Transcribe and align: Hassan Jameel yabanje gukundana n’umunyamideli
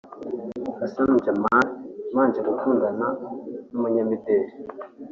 Hassan 0.79 1.11
Jameel 1.25 1.67
yabanje 2.09 2.39
gukundana 2.49 3.07
n’umunyamideli 3.71 4.53